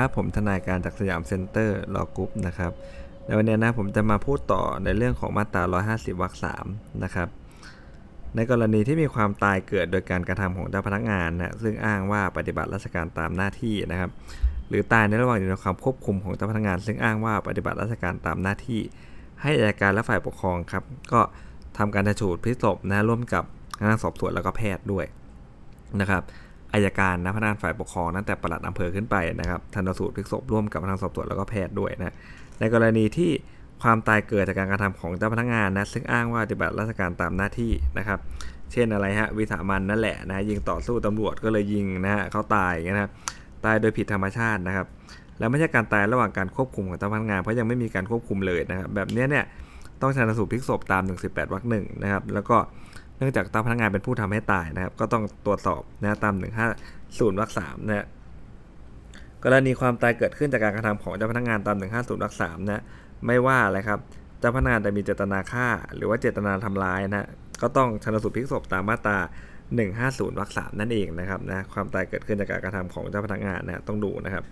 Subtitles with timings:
[0.00, 2.72] ครับผมทนายการจากสยามเซ็นเตอร์ Law Group นะครับ
[3.26, 6.34] ในวันนี้นะผมจะมาพูดต่อในเรื่องของมาตรา 150 วรรค
[6.66, 7.28] 3 นะครับ
[8.36, 14.10] ในกรณีที่มีความตายเกิดโดยการกระทำของเจ้าพนักงานนะซึ่งอ้างว่าปฏิบัติราชการตามหน้าที่นะครับ
[14.68, 18.80] หรือตายในระหว่างอยู่ในความควบคุมของเจ้าพนักงาน ซึ่งอ้างว่าปฏิบัติราชการตามหน้าที่
[19.42, 21.20] ให้อัยการและฝ่ายปกครองครับ ก็
[21.78, 23.44] ทำการชนสูตรพลิกศพนะร่วมกับ
[23.78, 25.06] พนักงานสอบสวนแล้วก็แพทย์ด้วย
[26.00, 26.22] นะครับ
[26.74, 32.14] อายการนะพนักงานฝ่ายปกครองตั้งแต่ปลัดอำเภอขึ้นไปนะครับทันสูตรพลิกศพร่วมกับพนักงานสอบสวนแล้วก็แพทย์ด้วยนะ
[32.60, 33.30] ในกรณีที่
[33.82, 38.18] ความตายเกิดจากการกระทำของเจ้าพนักงานนะซึ่งอ้างว่าปฏิบัติราชการตามหน้าที่นะครับ
[38.72, 43.10] เช่นอะไรฮะวิสามันนั่นแหละนะยิงต่อสู้ตำรวจก็เลยยิงนะฮะเขาตายนะครับ
[43.64, 44.86] ตายโดยผิดธรรมชาตินะครับ
[45.38, 49.44] แล้วไม่ใช่การตายระหว่างการควบคุมของเจ้าพนักงานเพราะยังไม่มีการควบคุมเลยนะครับแบบนี้เนี่ย
[50.02, 52.56] ต้องชันสูตรพลิกศพตาม118วรรคหนึ่งนะครับแล้วก็
[53.20, 56.34] เนื่องจากเจ้าพนักงานเป็นผู้ทำให้ตายนะครับ ก็ต้องตรวจสอบนะตาม
[56.82, 58.06] 150วรรคสามนะ
[59.44, 62.82] กรณีความตายเกิดขึ้นจากการกระทำของเจ้าพนักงานตาม150วรรคสามนะ
[63.26, 63.98] ไม่ว่าอะไรครับ
[64.38, 67.26] เจ้าพนักงานจะมีเจตนาฆ่า หรือว่าเจตนาทำร้ายนะ
[67.62, 69.18] ก็ต้องชนสูตรพลิกศพตามมาตรา
[69.78, 74.44] 150วรรคสามนั่นเองนะครับนะความตายเกิดขึ้นจากการกระทำของเจ้าพนักงานนะต้องดูนะครับ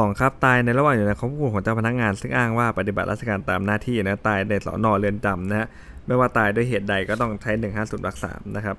[0.00, 0.20] 2.
[0.20, 5.68] ครับตายในระหว่างอยู่ในความควบคุมของเจ้าพนักงาน ซึ่งอ้างว่าปฏิบัติราชการตามหน้าที่นะตายในสอนอเรือนจำนะฮะ
[6.06, 8.76] ไม่ว่าตายด้วยเหตุใดก็ต้องใช้ 150วรรคสามนะครับ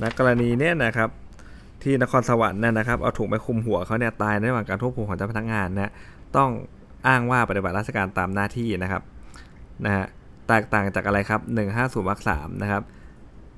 [0.00, 1.08] นะกรณีเนี้ยนะครับ
[1.82, 5.92] ที่นครสวรรค์นะนะครับเอาถุงไปคุมหัวเขาเนี่ยตายในระหว่างการควบคุมของเจ้าพนักงานนะ
[6.36, 6.50] ต้อง
[7.06, 9.02] อ้างว่าปฏิบัติราชการตามหน้าที่นะครับ
[9.84, 10.04] นะฮะ
[10.48, 11.40] แตกต่างจากอะไรครับ
[12.02, 12.82] 150วรรคสามนะครับ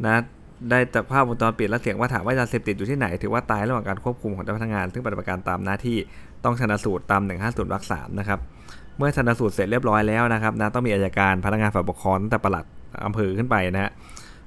[0.05, 0.23] นะ
[0.71, 5.99] ได้จากภาพวงจรปิดและเสียงว่าถามว่ายาเสพติดอยู่ที่ไหน ถือว่าตายระหว่างการควบคุมของเจ้าพนักงาน ซึ่งปฏิบัติการตามหน้าที่
[6.45, 8.39] ต้องชนะสูตรตาม 150วรรคสามนะครับ
[8.99, 12.65] เมื่อชนะสูตรเสร็จเรียบร้อยแล้วนะครับนะต้องมีอายการพนักงานฝ่ายปกครองตั้งแต่ปลัด
[13.07, 13.91] อำเภอขึ้นไปนะฮะ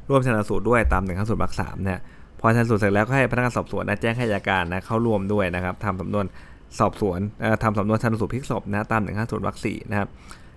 [0.10, 2.00] ร่วมชนะสูตรด้วยตาม150วรรคสามเนี่ย
[2.40, 6.26] พอชนะสูตรเสร็จแล้วก็ให้พนักงานสอบสวนนะแจ้งให้อายการนะเข้าร่วมด้วยนะครับทำสำนวน
[6.80, 7.20] สอบสวน
[7.64, 10.08] ทำสำนวนชนสูตรพลิกศพนะตาม150วรรคสี่นะครับ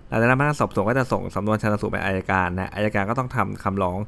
[0.07, 3.99] หลังจากนั้นพนักงานสอบสวนก็จะส่งสำนวนชนสูตรไปอายการนะอายการก็ต้องทำคำร้อง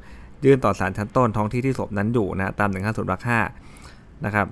[0.45, 3.39] ยื่นต่อศาลชั้นต้นท้องที่ที่ศพนั้นอยู่นะตาม 150วรรคห้า
[4.25, 4.47] นะครับ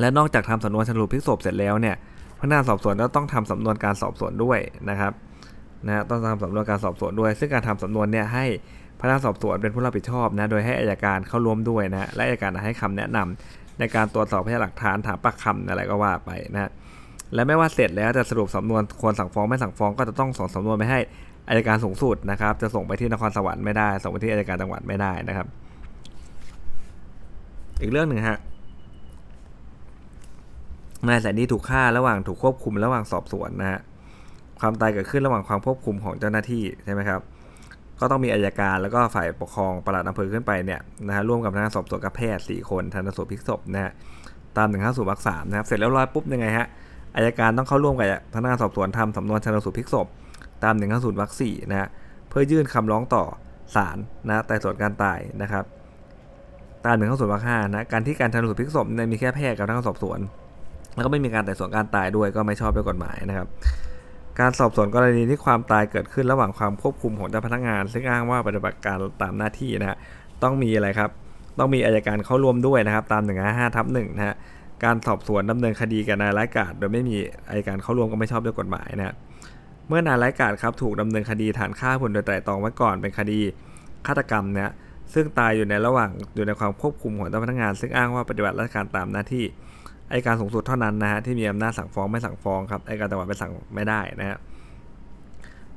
[0.00, 1.96] และนอกจากทำสำนวนชนสูตรพลิกศพเสร็จแล้วเนี่ย
[2.40, 4.58] พนักงานสอบสวนก็ต้องทำสำนวนการสอบสวนด้วย
[4.90, 5.12] นะครับ
[5.86, 8.44] นะต้องทำสำนวนการสอบสวนด้วย ซึ่งการทำสำนวนเนี่ยให้
[9.00, 16.70] พนักงานสอบสวนเป็นผู้รับผิดชอบนะโดยให้อายการเข้าร่วมด้วยนะและอายการให้คำแนะนำในการตรวจสอบพยานหลักฐานถามปากคำอะไรก็ว่าไปนะ
[17.34, 21.00] และไม่ว่าเสร็จแล้วจะสรุปสำนวนควรสั่งฟ้องไม่สั่งฟ้องก็จะต้องส่งสำนวนไปให้
[21.48, 25.46] อายการสูงสุดนะครับ จะส่งไปที่นครสวรรค์ไม่ได้ ส่งไปที่อายการจังหวัดไม่ได้นะครับ
[27.80, 28.38] อีกเรื่องหนึ่งฮะ
[31.08, 33.80] นายแสนดีถูกฆ่าระหว่างถูกควบคุมระหว่างสอบสวนนะฮะ
[34.60, 37.20] ความตายเกิดขึ้นระหว่างความควบคุมของเจ้าหน้าที่ใช่ไหมครับ
[38.00, 43.92] ก็ต้องมีอายการแล้วก็ฝ่ายปกครองประหลัดอำเภอขึ้นไปเนี่ยนะฮะร่วมกับพนักงานสอบสวนกับแพทย์สี่คนทันสูตรพิกศพนะฮะ
[44.56, 46.66] ตามหนึ่งห้าสูตรวรรคสามนะครับเสร็จแล้วร้อยปุ๊บยังไงฮะ
[47.16, 50.06] อายการต้องเข้าร่วมกับพนักงานสอบสวนทำสำนวนชันสูตรพลิกศพ
[50.64, 51.88] ตามหนึ่งห้าสูตรวรรคสี่นะฮะ
[52.28, 53.24] เพื่อยื่นคำร้องต่อ
[53.74, 53.98] ศาล
[54.28, 55.64] นะแต่ส่วนการตายนะครับ
[56.84, 60.20] ตามหนึ่งห้าสูตรวรรคห้านะการที่การชันสูตรพลิกศพเนี่ยมีแค่แพทย์กับพนักงสอบสวน
[60.94, 63.46] แล้วก็ไม่มีการแต่ส่วนการตายด้วยก็ไม่ชอบด้วยกฎหมายนะครับ
[64.40, 69.96] การสอบสวนกรณีที่ความตายเกิดขึ้นระหว่างความควบคุมของเจ้าพนักงาน ซึ่งอ้างว่าปฏิบัติการตามหน้าที่นะฮะ
[70.42, 71.10] ต้องมีอะไรครับ
[71.58, 74.34] ต้องมีอายการเข้าร่วมด้วยนะครับ ตาม155ทับ1นะฮะ
[74.84, 77.16] การสอบสวนดำเนินคดีกับนายร้ายกาจโดยไม่มี
[77.48, 79.14] อายการเข้าร่วมก็ไม่ชอบด้วยกฎหมายนะฮะ
[79.88, 83.38] เมื่อนายไร้กาจครับถูกดำเนินคดีฐานฆ่าผู้อื่นโดยไตร่ตรองไว้ก่อนเป็นคดี
[84.06, 84.70] ฆาตกรรมเนี่ย
[85.14, 89.44] ซึ่งตายอยู่ในระหว่างอยู่ในความควบคุมของเจ้าพนักงาน ซึ่งอ้างว่าปฏิบัติราชการตามหน้าที่
[90.10, 94.38] อายการสูงสุดเท่านั้นนะฮะที่มีอำนาจสั่งฟ้องไม่สั่งฟ้องครับอายการจังหวัดไปสั่งไม่ได้นะฮะ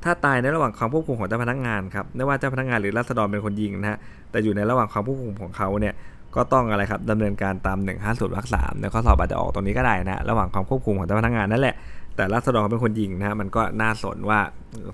[0.04, 3.98] ถ้าตายในระหว่างความควบคุมของเจ้าพนักงานครับไม่ว่าเจ้าพนักงานหรือรัษฎรเป็นคนยิงนะฮะ
[4.32, 5.94] แต่อยู่ในระหว่างความควบคุมของเขาเนี่ย
[6.36, 11.76] ก็ต้องอะไรครับดำเนินการตาม1 5 0วรรคสามในข้อสอบอาจจะออกตรงนี้ก็ได้นะระหว่างความควบคุมของเจ้าพนักงานนั่นแหละ
[12.18, 14.40] แต่ราษฎรเขาเป็นคนยิงนะฮะมันก็น่าสนว่า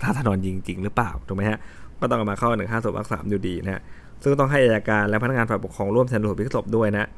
[0.03, 1.57] ถ้าราษฎรยิงจริงหรือเปล่าถูกไหมฮะ
[1.99, 3.81] ก็ต้องมาเข้า1 5 0วรรคสามอยู่ดีนะฮะ
[4.23, 7.09] ซึ่งต้องให้อัยการและพนักงานฝ่ายปกครองร่วมชันสูตรพลิกศพด้วยนะ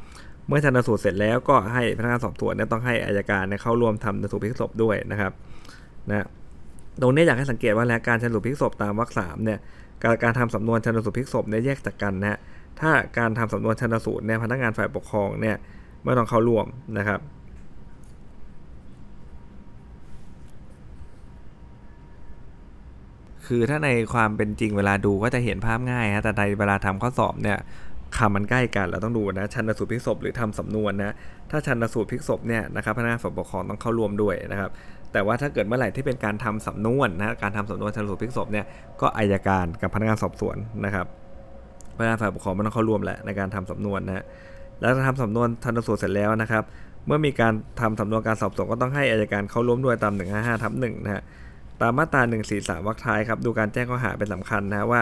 [0.48, 5.31] เมื่อชันสูตรเสร็จแล้วก็ให้พนักงานสอบสวนเนี่ยต้องให้อัยการเนี่ยเข้าร่วมทำชันสูตรพลิกศพด้วยนะครับ
[6.10, 6.25] นะ
[7.01, 9.60] ตรงนี้อยากให้สังเกตว่าแล้วการชันสูตรพลิกศพตามวรรคสามเนี่ย
[10.04, 12.38] การการทำสำนวนชันสูตรพลิกศพเนี่ยแยกจากกันนะฮะ
[12.80, 15.56] ถ้าการทำสำนวนชันสูตรเนี่ยพนักงานฝ่ายปกครองเนี่ย
[16.04, 16.66] ไม่ต้องเข้าร่วม
[16.98, 17.19] นะครับ
[23.48, 27.58] คือถ้าในความเป็นจริงเวลาดูก็จะเห็นภาพง่ายฮะแต่ในเวลาทำข้อสอบเนี่ย
[28.18, 31.14] คำมันใกล้กันเราต้องดูนะชันสูตรพลิกศพหรือทำสำนวนนะ
[31.52, 34.70] ถ้าชันสูตรพลิกศพเนี่ยนะครับพนักงานฝ่ายปกครองต้องเข้าร่วมด้วยนะครับ
[35.12, 38.66] แต่ว่าถ้าเกิดเมื่อไหร่ที่เป็นการทำสำนวนนะการทำสำนวนชันสูตรพลิกศพเนี่ย
[39.02, 41.06] ก็อายการกับพนักงานสอบสวนนะครับ
[41.98, 44.26] พนักงานฝ่ายปกครองไม่ต้องเข้าร่วมแหละในการทำสำนวนนะ
[44.82, 46.64] แล้วทำสำนวนชันสูตรเสร็จแล้วนะครับ
[47.08, 51.24] เมื่อมีการทำสำนวนการสอบสวนก็ต้องให้อายการเข้าร่วมด้วยตาม155ทับ1นะฮะ
[51.81, 52.22] ตามมาตรา
[52.56, 55.01] 143วรรคท้ายครับดูการแจ้งข้อหาเป็นสำคัญนะว่า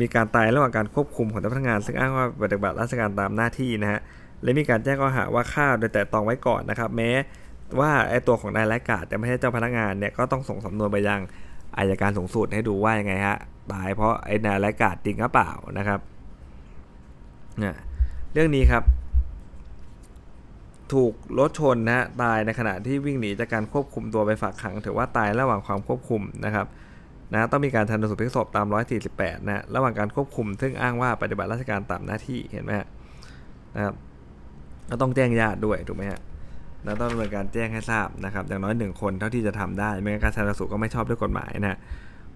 [0.00, 4.00] มีการตายระหว่างการควบคุมของเจ้าพนักงาน ซึ่งอ้างว่าปฏิบัติราชการตามหน้าที่นะฮะ
[4.42, 7.10] และมีการแจ้งข้อหาว่าฆ่าโดยแต่ตองไว้ก่อนนะครับ แม้
[7.80, 11.20] ว่าไอตัวของนายไร้กาดแต่ไม่ใช่เจ้าพนักงานเนี่ยก็ต้องส่งสำนวนไปยัง
[11.76, 13.36] อายการสูงสุดให้ดูว่ายังไงฮะ
[13.72, 16.00] ตายเพราะไอนายไร้กาดจริงหรือเปล่านะครับ
[17.58, 17.74] เนี่ย
[18.32, 18.82] เรื่องนี้ครับ
[20.94, 26.66] ถูกรถชนนะฮะตายในขณะที่วิ่งหนีจากการควบคุมตัวไปฝากขัง ถือว่าตายระหว่างความควบคุมนะครับ
[27.32, 28.66] นะต้องมีการชันสูตรพลิกศพตาม
[29.08, 32.86] 148 นะระหว่างการควบคุม ซึ่งอ้างว่าปฏิบัติราชการตามหน้าที่เห็นไหมฮะ
[33.74, 33.94] นะครับ
[34.90, 36.20] ก็ต้องแจ้งญาติด้วยถูกไหมฮะ
[36.84, 41.78] แล้วต้องดำเนินการแจ้งให้ทราบนะครับอย่างน้อยหนึ่งคนเท่าที่จะทำได้ไม่งั้นการชันสูตรก็ไม่ชอบด้วยกฎหมายนะ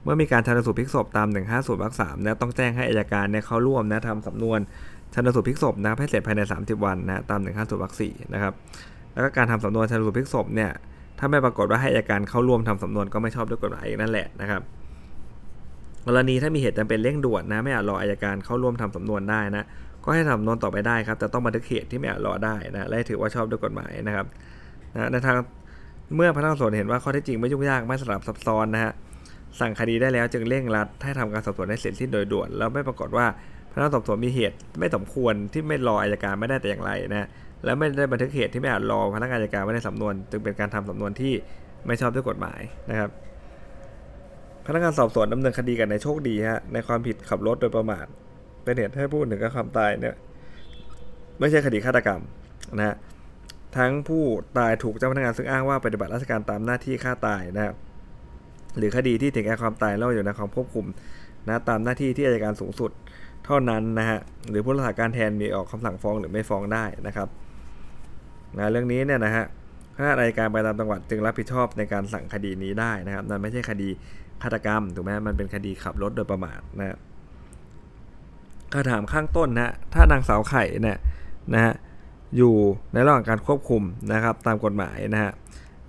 [0.04, 4.60] เมื่อมีการชันสูตรพลิกศพตาม 150วรรคสามนะต้องแจ้งให้อัยการเนี่ยเข้าร่วมนะทำสำนวน
[5.14, 8.52] ชันสูตรพลิกศพนะครับให้เสร็จภายใน 30 วันนะตาม150วรรคสี่นะครับ
[9.12, 10.70] แล้วก็การทำสำนวนชันสูตรพลิกศพเนี่ย
[11.18, 14.62] ถ้าไม่ปรากฏว่าให้อัยการเข้าร่วมทำสำนวนก็ไม่ชอบด้วยกฎหมายอีกนั่นแหละนะครับ
[16.06, 19.64] กรณีถ้ามีเหตุจำเป็นเร่งด่วนนะไม่อาจรออัยการเข้าร่วมทำสำนวนได้นะ
[20.04, 24.26] ก็ให้ทำสำนวนต่อไปได้ครับแต่ต้องบันทึกเหตุที่ไม่อาจรอได้นะและถือว่าชอบด้วยกฎหมายนะครับ
[24.94, 25.36] นะในทาง
[26.16, 28.92] เมื่อพนักงานสอบสวนเห็นว่าข้อเท็จจริงไม่ยุ่งยากไม่สลับซับซ้อนนะฮะ
[29.60, 33.26] สั่งคดีได้แล้วจึงเร่งรัดให้ทำการสอบสวนให้เสร็จสิ้นโดยด่วน แล้วไม่ปรากฏว่า
[33.74, 37.28] พนักงานสอบสวนมีเหตุไม่สมควรที่ไม่รออายการไม่ได้แต่อย่างไรนะ
[37.64, 41.32] และไม่ได้บันทึกเหตุที่ไม่อาจรอพนักงานอายการไว้ในสำนวน จึงเป็นการทำสำนวนที่
[41.86, 42.60] ไม่ชอบด้วยกฎหมาย
[42.90, 43.10] นะครับ
[44.66, 48.06] พนักงานสอบสวนดำเนินคดีกับนายโชคดีฮะในความผิดขับรถโดยประมาท
[48.64, 50.14] เป็นเหตุให้ผู้อื่นถึงกับความตายเนี่ย
[51.38, 52.20] ไม่ใช่คดีฆาตกรรม
[52.78, 52.96] นะฮะ
[53.76, 54.22] ทั้งผู้
[54.58, 57.74] ตายถูกเจ้าพนักงานซึ่งอ้างว่าปฏิบัติราชการตามหน้าที่ฆ่าตายนะครับ
[58.78, 60.86] หรือคดีที่ถึงแก่ความตายแล้วอยู่ในความควบคุม
[61.48, 62.90] นะตามหน้าที่ที่อายการสูงสุด
[63.44, 64.18] เท่านั้นนะฮะ
[64.48, 67.28] หรือผู้รักษาการแทนมีออกคำสั่งฟ้องหรือไม่ฟ้องได้นะครับ
[68.56, 69.44] นะเรื่องนี้เนี่ยนะฮะ
[69.96, 73.88] คณะอายการไปตามจังหวัดจึงรับผิดชอบในการสั่งคดีนี้ได้นะครับนั่นไม่ใช่คดี
[74.42, 76.96] ฆาตกรรมถูกไหมมันเป็นคดีขับรถโดยประมาทนะ
[78.72, 80.98] คำถามข้างต้นนะถ้านางสาวไข่เนี่ย
[81.54, 81.74] นะฮะ
[82.36, 82.54] อยู่
[82.92, 83.82] ในระหว่างการควบคุม
[84.12, 85.32] นะครับตามกฎหมายนะฮะ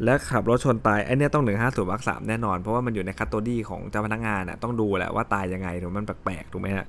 [0.04, 6.86] และขับรถชนตายไอ้นี่ต้องหนึ่งห้าศูนย์วรรคสามแน่นอน เพราะว่ามันอยู่ในคัตโตดี้ของเจ้าพนักงานน่ะต้องดูแหละว่าตายยังไงถูกมันแปลกๆถูกไหมฮะ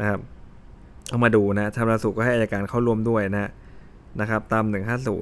[0.00, 0.20] นะครับ
[1.08, 3.50] เอามาดูนะชำระสุก็ให้อายการเข้าร่วมด้วยนะ
[4.20, 4.64] นะครับ ตาม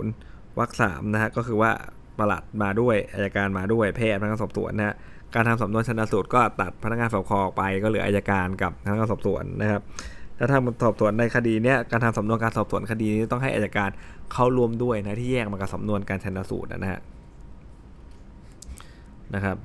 [0.01, 1.71] 150วรรคสามนะฮะก็คือว่า
[2.19, 4.95] ประหลัดมาด้วยอายการมาด้วยแพทย์พนักงานสอบสวนนะฮะ
[5.35, 9.83] การทำสำนวนชันสูตรก็ตัดพนักงานสอบคอออกไปก็เหลืออายการกับพนักงานสอบสวนนะครับ
[10.39, 13.91] ถ้าทำสอบสวนในคดีเนี้ยการทำสำนวนการสอบสวนคดีนี้ต้องให้อายการ
[14.33, 17.01] เข้าร่วมด้วยนะที่แยกมากับสำนวนการชันสูตรนะฮะ
[19.35, 19.57] นะครับ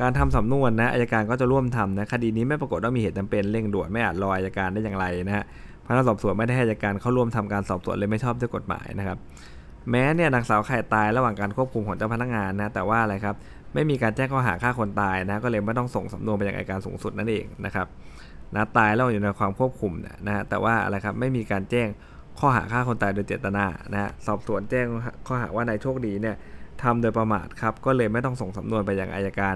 [0.00, 5.44] การทำสำนวนนะอายการก็จะร่วมทำนะคดีนี้ไม่ปรากฏว่ามีเหตุจำเป็นเร่งด่วนไม่อาจรออายการได้อย่างไรนะฮะ
[5.86, 9.18] พนักสอบสวนไม่ได้ให้อายการเข้าร่วมทำการสอบสวนเลยไม่ชอบด้วยกฎหมายนะครับ
[9.90, 13.34] แม้เนี่ยนางสาวไข่ตายระหว่างการควบคุมของเจ้าพนักงานนะแต่ว่าอะไรครับ
[13.74, 17.86] ไม่มีการแจ้งข้อหาฆ่าคนตายนะก็เลยไม่ต้องส่งสำนวนไปยังอัยการสูงสุดนั่นเองนะครับ
[18.54, 19.92] นะตายแล้วอยู่ในความควบคุม
[20.26, 21.88] นะฮะแต่ว่าอะไรครับไม่มีการแจ้ง
[22.38, 24.86] ข้อหาฆ่าคนตายโดยเจตนานะฮะสอบสวนแจ้ง
[25.26, 26.36] ข้อหาว่านายโชคดีเนี่ย
[26.82, 29.54] ทำโดยประมาทครับก็เลยไม่ต้องส่งสำนวนไปยังอายการ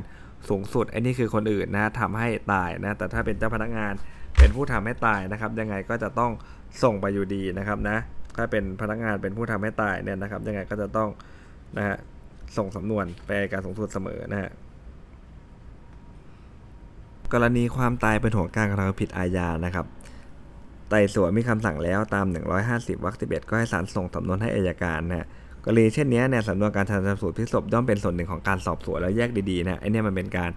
[0.50, 3.92] สูงสุดไอ้นี่คือคนอื่นนะทำให้ตายนะ แต่ถ้าเป็นเจ้าพนักงาน
[4.38, 6.32] เป็นผู้ทำให้ตายนะครับ ยังไงก็จะต้อง
[6.82, 7.96] ส่งไปอยู่ดีนะครับนะ
[8.36, 11.08] ถ้าเป็นพนักงานเป็นผู้ทำให้ตายเนี่ยนะครับ ยังไงก็จะต้อง
[11.76, 11.96] นะฮะ
[12.56, 14.50] ส่งสำนวนไปการสูงสุดเสมอนะฮะ
[17.32, 19.86] กรณีความตายเป็นหัวการกระทำผิดอาญานะครับ
[20.90, 22.26] ไต่สวนมีคำสั่งแล้วตาม
[22.64, 25.26] 150วรรค11 ก็ให้ศาลส่งสำนวนให้อายการนะฮะ
[25.64, 30.50] กรณีเช่นนี้เนี่ยสำนวนการชันสูตรพลิกศพย่อมเป็นส่วนหนึ่งของการสอบสวนแล้วแยกดีๆนะไอเนี่ยมันเป็นการ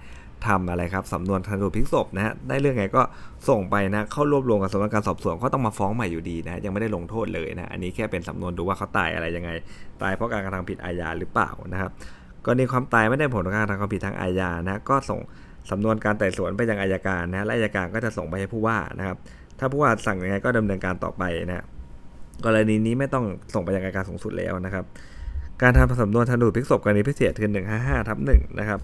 [0.47, 3.01] ทำอะไรครับสำนวนชันสูตรพลิกศพนะฮะได้เรื่องไงก็
[3.49, 9.49] ส่งไปนะเข้ารวบรวมกับสำนวนการสอบสวนก็ต้องมาฟ้องใหม่อยู่ดีนะยังไม่ได้ลงโทษเลยนะอันนี้แค่เป็นสำนวนดูว่าเขาตายอะไรยังไง
[10.01, 11.91] ตายเพราะการกระทำผิดอาญาหรือเปล่านะครับ
[12.45, 15.19] กรณีความตายไม่ได้ผลของการกระทำความผิดทางอาญานะก็ส่ง
[15.71, 19.17] สำนวนการไต่สวนไปยังอายการนะและอายการก็จะส่งไปให้ผู้ว่านะครับ
[19.59, 21.65] ถ้าผู้ว่าสั่งยังไงก็ดำเนินการต่อไปนะ
[22.45, 24.85] กรณีนี้ไม่ต้องส่งไปยังอายการสูงสุดแล้วนะครับ
[25.61, 28.79] การทำสำนวนทันดูพิกษบกรณีพิเศษคือ155ทับ1นะครับ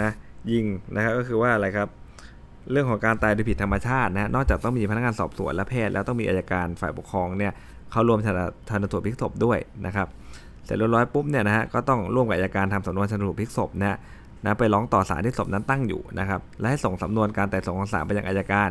[0.00, 0.10] นะ
[0.52, 1.88] ยิงนะครับก็คือว่าอะไรครับ
[2.70, 7.52] เรื่องของการตายโดยผิดธรรมชาตินะนอกจากต้องมีพนักงานสอบสวนและแพทย์แล้วต้องมีอายการฝ่ายปกครองเนี่ย
[7.90, 8.20] เข้าร่วม
[8.68, 10.08] ชันสูตรพลิกศพด้วยนะครับ
[10.64, 13.98] เสร็จเรียบร้อยปุ๊บเนี่ยนะฮะก็ต้องร่วมกับอายการทำสำนวนชันสูตรพลิกศพนะ
[14.44, 18.68] นะไปร้องต่อศาลที่ศพนั้นตั้งอยู่นะครับและให้ส่งสำนวนการไต่สวนของศาลไปยังอายการ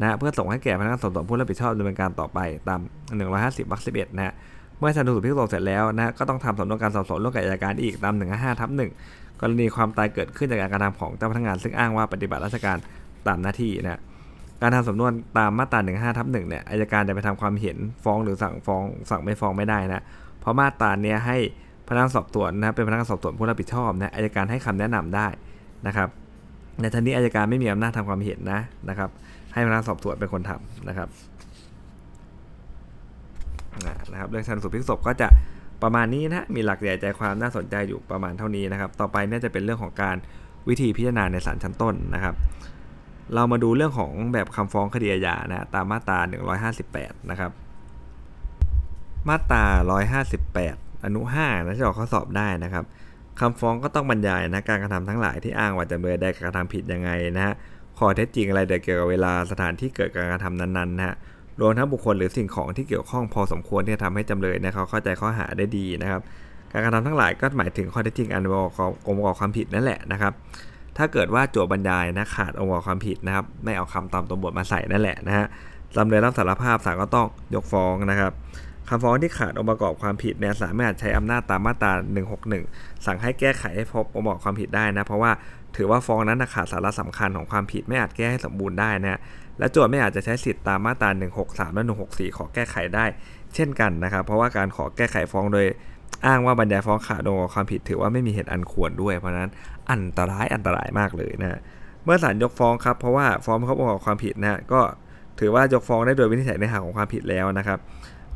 [0.00, 2.38] นะเพื่อส่งให้แก่พนักงานสอบสวนผู้รับผิดชอบดำเนินการต่อไป
[2.68, 2.80] ตาม
[3.24, 4.34] 150วรรค11 นะฮะ
[4.78, 8.70] เมื่อชันสูตรพลิกศพเสร็จแล้วนะก็ต้องทำสำนวนการสอบสวนร่วมกับอายการอีกตาม 155ทับ
[9.02, 12.76] 1กรณีความตายเกิดขึ้นจากการกระทำของเจ้าพนักงานซึ่งอ้างว่าปฏิบัติราชการ
[13.26, 14.00] ตามหน้าที่นะ
[14.62, 20.02] การทำสำนวนตามมาตรา15ทับหนึ่งเนี่ยอายการจะไปทำความเห็นฟ้องหรือสั่งฟ้องสั่งไม่ฟ้องไม่ได้นะ
[20.40, 21.38] เพราะมาตราเนี้ยให้
[21.88, 25.26] พนักงานสอบสวนนะเป็นพนักงานสอบสวนผู้รับผิดชอบนะอายการให้คำแนะนำได้
[25.86, 26.08] นะครับ
[26.80, 29.10] ในทันนี้อายการไม่มีอำนาจทำความเห็นนะนะครับ
[29.56, 31.08] ให้พนักงานสอบสวนเป็นคนทำนะครับ
[34.12, 35.28] นะครับเรื่องชันสูตรพลิกศพก็จะ
[35.82, 40.16] ประมาณนี้นะมีหลักใหญ่ใจความน่าสนใจอยู่ประมาณเท่านี้นะครับ ต่อไปน่าจะเป็นเรื่องของการ
[40.68, 42.34] วิธีพิจารณาในศาลชั้นต้นนะครับ
[43.34, 46.18] เรามาดูเรื่องของแบบคำฟ้องคดีอาญานะตามมาตรา
[46.74, 47.50] 158 นะครับ
[49.28, 49.64] มาตรา
[50.34, 52.84] 158 อนุ5นะจะออกข้อสอบได้นะครับ
[53.40, 57.54] คำฟ้องก็ต้องบรรยายนะการกระทำทั้งหลายที่อ้างว่าจำเลยได้กระทำผิดยังไงนะฮะ
[57.98, 61.14] ข้อเท็จจริงอะไรเกี่ยวกับเวลาสถานที่เกิดการกระทำนั้นๆนะฮะ
[61.60, 66.20] รวมทั้งบุคคลหรือสิ่งของที่เกี่ยวข้องพอสมควรที่จะทำให้จำเลยนะเขาเข้าใจข้อหาได้ดีนะครับ
[66.72, 70.32] การกระทำทั้งหลายก็หมายถึงข้อเท็จจริงอันประกอบองค์ประกอบความผิดนั่นแหละนะครับ
[70.96, 75.46] ถ้าเกิดว่าโจทย์บรรยายนะขาดองค์ประกอบความผิดนะครับ ไม่เอาคำตามตัวบทมาใส่นั่นแหละนะฮะ
[75.96, 78.32] จำเลยรับสารภาพศาลก็ต้องยกฟ้องนะครับ
[78.88, 81.92] คำฟ้องที่ขาดองค์ประกอบความผิดเนี่ยสามารถใช้อำนาจตามมาตรา
[82.48, 85.30] 161 สั่งให้แก้ไขให้พบองค์ประกอบความผิดได้นะ เพราะว่า
[85.76, 89.20] ถือว่าฟ้องนั้นขาดสาระสำคัญของความผิดไม่อาจแก้ให้สมบูรณ์ได้นะ
[89.58, 91.10] และโจทย์ไม่อาจจะใช้สิทธิตามมาตรา
[91.42, 93.04] 163 และ 164 ขอแก้ไขได้
[93.54, 95.66] เช่นกันนะครับ เพราะว่าการขอแก้ไขฟ้องโดย
[96.26, 99.50] อ้างว่าบรรยายฟ้องขาดองค์ความผิดถือว่าไม่มีเหตุอันควรด้วย เพราะนั้น
[99.90, 101.60] อันตรายอันตรายมากเลยนะ
[102.04, 104.80] เมื่อศาลยกฟ้องครับเพราะว่าฟ้องครบองค์ความผิดนะก็
[105.40, 107.78] ถือว่ายกฟ้องได้โดยวินิจฉัยในหาของความผิดแล้วนะครับ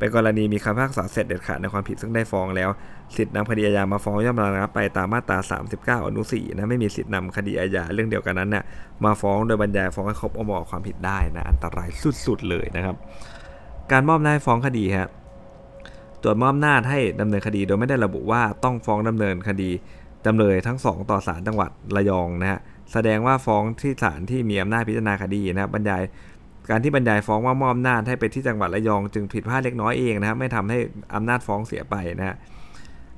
[0.01, 2.69] เป็นกรณีมีคำพิพากษาเสร็จเด็ดขาดในความผิดซึ่งได้ฟ้องแล้ว
[3.15, 5.37] สิทธินำคดีอาญามาฟ้องย่อมระงับไปตามมาตรา
[5.99, 8.63] 39 อนุ4นะไม่มีสิทธินำคดีอาญาเรื่องเดียวกันนั้นเนี่ย
[9.05, 11.89] มาฟ้องโดยบรรยายฟ้องให้ครบองค์ประกอบความผิดได้นะอันตราย
[12.25, 12.95] สุดๆเลยนะครับ
[13.91, 15.09] การมอบหน้าฟ้องคดีฮะ
[16.23, 19.69] ตรวจมอบหน้าให้ดำเนินคดี โดยไม่ได้ระบุว่าต้องฟ้องดำเนินคดี
[20.25, 22.59] จำเลยทั้งสองต่อศาลจังหวัดระยองนะฮะ
[22.93, 26.01] แสดงว่าฟ้องที่ศาลที่มีอำนาจพิจารณาคดีนะบรรยาย
[26.69, 30.77] การที่บรรยายฟ้องว่ามอบอำนาจให้ไปที่จังหวัดระยองจึงผิดพลาดเล็กน้อยเองนะครับไม่ทำให้
[31.15, 32.35] อำนาจฟ้องเสียไปนะฮะ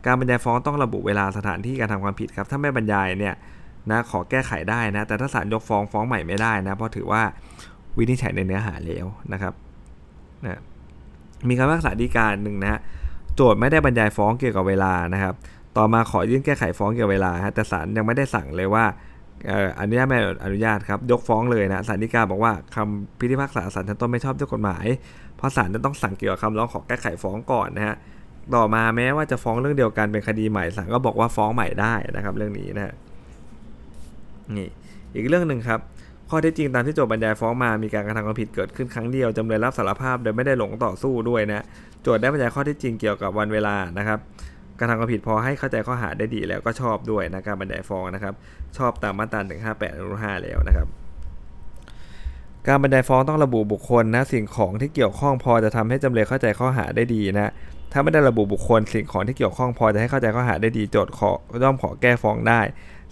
[0.05, 3.35] การบรรยายฟ้องต้องระบุเวลาสถานที่การทำความผิดครับ ถ้าไม่บรรยายเนี่ย
[3.91, 7.21] นะขอแก้ไขได้นะ แต่ถ้าศาลยกฟ้องฟ้องใหม่ไม่ได้นะเพราะถือว่า
[7.97, 9.53] วินิจฉัยในเนื้อหาแล้วนะครับ
[10.43, 10.61] นะ
[11.47, 12.79] มีคำพิพากษาฎีกาหนึ่งนะฮะ
[13.35, 15.33] โจทย์ไม่ได้บรรยายฟ้องเกี่ยวกับเวลานะครับ
[15.77, 18.85] ต่อมาขอยื่นแก้ไขฟ้องเกี่ยวกับเวลาฮะแต่ศาลยังไม่ได้สั่งเลยว่า
[19.79, 24.85] อนุญาตไม่อนุญาตครับ ยกฟ้องเลยนะศาลฎีกาบอกว่าคำพิพากษาศาลชั้นต้นไม่ชอบด้วยกฎหมาย
[25.37, 27.95] เพราะศาลจะต้องสั่งเกี่ยวกับคำร้องขอแก้ไขฟ้องก่อนนะฮะ
[28.55, 32.93] ต่อมาแม้ว่าจะฟ้องเรื่องเดียวกันเป็นคดีใหม่ศาลก็บอกว่าฟ้องใหม่ได้นะครับเรื่องนี้นะ
[34.57, 34.69] นี่
[35.15, 35.79] อีกเรื่องหนึ่งครับ
[36.29, 41.65] ข้อเท็จจริงตามที่โจทย์บรรยายฟ้องมามีการกระทำความผิดเกิดขึ้นครั้งเดียวจำเลยรับสารภาพโดยไม่ได้หลงต่อสู้ด้วยนะ
[42.03, 44.19] โจทย์ได้บรรยายข้อเท็จจริงเกี่ยวกับวันเวลานะครับ
[44.83, 48.33] การะทำความผิดพอให้เข้าใจข้อหาได้ดีแล้วก็ชอบด้วยนะการบรรยายฟ้องนะครับ
[48.77, 49.41] ชอบตามมาตรา
[49.87, 50.87] 158อนุ5แล้วนะครับ
[52.67, 57.51] การบรรยายฟ้องต้องระบุบุคคลนะสิ่งของที่เกี่ยวข้องพอจะทำให้จำเลยเข้าใจข้อหาได้ดีนะ
[57.91, 61.31] ถ้าไม่ได้ระบุบุคคลสิ่งของที่เกี่ยวข้องพอจะให้เข้าใจข้อหาได้ดีโจทย์ขอ
[61.63, 62.61] ย่อมขอแก้ฟ้องได้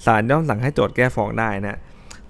[0.05, 1.77] ศาลย่อมสั่งให้โจทย์แก้ฟ้องได้นะ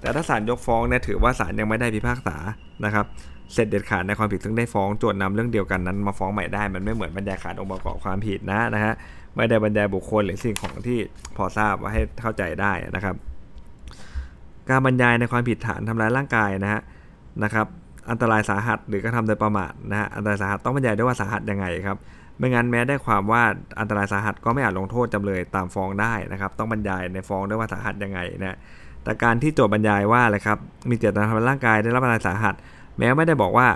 [0.02, 2.38] แต่ถ้าศาลยกฟ้องเนี่ยถือว่าศาลยังไม่ได้พิพากษา
[2.86, 3.06] นะครับ
[3.54, 8.94] เสร็จเด็ดขาดในความผิดซึ่งได้ฟ้องโจทย์นำเรื่องเดียวกันนั้นมาฟ้องใหม่ได้ มันไม่เหมือนบรรยายขาดองค์ประกอบความผิดนะนะฮะ
[9.36, 11.00] ไม่ได้บรรยายบุคคลหรือสิ่งของที่
[11.36, 13.16] พอทราบว่าให้เข้าใจได้นะครับ
[14.70, 16.82] การบรรยายในความผิดฐานทำร้ายร่างกายนะฮะ
[17.44, 17.68] นะครับ
[18.10, 21.98] อันตรายสาหัสหรือกระทำโดยประมาทนะฮะอันตรายสาหัสต้องบรรยายด้วยว่าสาหัสยังไงครับ
[22.38, 23.44] ไม่งั้นแม้ได้ความว่า
[23.80, 28.58] อันตรายสาหัสก็ไม่อาจลงโทษจำเลยตามฟ้องได้นะครับ ต้องบรรยายในฟ้องด้วยว่าสาหัสยังไงนะ
[29.04, 30.58] แต่การที่โจทย์บรรยายว่าอะไรครับ
[30.90, 32.56] มีเจตนาทำร้ายร่างกายได้รับอันตรายสาหัส
[32.98, 33.68] แม้ไม่ได้บอกว่า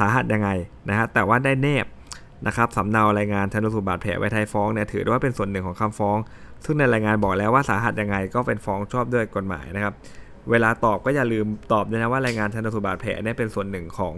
[0.00, 0.48] สาหัสยังไง
[0.88, 1.86] นะฮะแต่ว่าได้เนบ
[2.46, 6.16] นะครับสำเนารายงานชันสูตรบาดแผลไว้ท้ายฟ้องเนี่ยถือว่าเป็นส่วนหนึ่งของคำฟ้อง
[6.64, 9.94] ซึ่งในรายงานบอกแล้วว่าสาหัสยังไงก็เป็นฟ้องชอบด้วยกฎหมายนะครับ
[10.50, 14.14] เวลาตอบก็อย่าลืมตอบด้วยนะว่ารายงานชันสูตรบาดแผลเนี่ยเป็นส่วนหนึ่งของ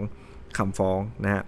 [0.57, 1.43] คำฟ้องนะฮะ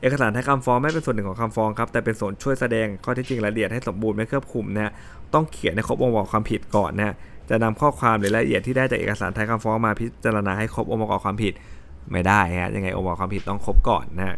[0.00, 4.92] เอกสารท้ายคำฟ้องไม่เป็นส่วนหนึ่งของคำฟ้องครับแต่เป็นส่วนช่วยแสดงข้อเท็จจริงรายละเอียดให้สมบูรณ์ไม่เครือบคุมนะฮะ
[5.34, 7.14] ต้องเขียนในครบองค์ประกอบความผิดก่อนนะฮะ
[7.50, 11.52] จะนำข้อความหรือรายละเอียดที่ได้จากเอกสารท้ายคำฟ้องมาพิจารณาให้ครบองค์ประกอบความผิด
[12.12, 14.36] ไม่ได้ฮะยังไงองค์ประกอบความผิดต้องครบก่อนนะฮะ